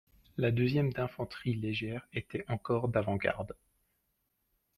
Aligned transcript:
La 0.35 0.49
deuxième 0.49 0.91
d'infanterie 0.91 1.53
légère 1.53 2.07
était 2.11 2.43
encore 2.47 2.87
d'avant-garde. 2.87 3.55